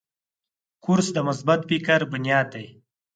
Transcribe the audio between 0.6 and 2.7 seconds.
کورس د مثبت فکر بنیاد دی.